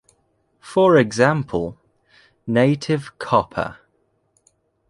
[0.59, 1.77] For example,
[2.47, 3.77] Native copper.